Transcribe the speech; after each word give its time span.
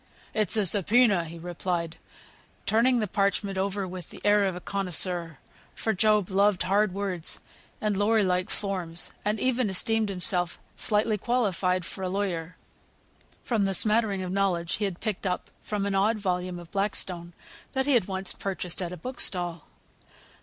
"It's 0.33 0.57
a 0.57 0.65
sub 0.65 0.87
poena," 0.87 1.25
he 1.25 1.37
replied, 1.37 1.97
turning 2.65 2.97
the 2.97 3.07
parchment 3.07 3.55
over 3.55 3.87
with 3.87 4.09
the 4.09 4.19
air 4.25 4.45
of 4.45 4.55
a 4.55 4.59
connoisseur; 4.59 5.37
for 5.75 5.93
Job 5.93 6.31
loved 6.31 6.63
hard 6.63 6.91
words, 6.91 7.39
and 7.79 7.95
lawyer 7.95 8.23
like 8.23 8.49
forms, 8.49 9.11
and 9.23 9.39
even 9.39 9.69
esteemed 9.69 10.09
himself 10.09 10.59
slightly 10.75 11.19
qualified 11.19 11.85
for 11.85 12.03
a 12.03 12.09
lawyer, 12.09 12.57
from 13.43 13.65
the 13.65 13.75
smattering 13.75 14.23
of 14.23 14.31
knowledge 14.31 14.77
he 14.77 14.85
had 14.85 15.01
picked 15.01 15.27
up 15.27 15.51
from 15.61 15.85
an 15.85 15.93
odd 15.93 16.17
volume 16.17 16.57
of 16.57 16.71
Blackstone 16.71 17.33
that 17.73 17.85
he 17.85 17.93
had 17.93 18.05
once 18.07 18.33
purchased 18.33 18.81
at 18.81 18.91
a 18.91 18.97
book 18.97 19.19
stall. 19.19 19.67